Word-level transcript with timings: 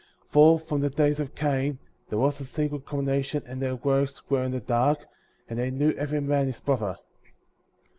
51. 0.29 0.29
For, 0.31 0.59
from 0.65 0.81
the 0.81 0.89
days 0.89 1.19
of 1.19 1.35
Cain, 1.35 1.77
there 2.09 2.17
was 2.17 2.39
a 2.39 2.43
secret 2.45 2.85
combination,^' 2.85 3.43
and 3.45 3.61
their 3.61 3.75
works 3.75 4.27
were 4.31 4.41
in 4.41 4.51
the 4.51 4.59
dark, 4.59 5.05
and 5.47 5.59
they 5.59 5.69
knew 5.69 5.91
every 5.95 6.19
man 6.19 6.47
his 6.47 6.59
brother. 6.59 6.97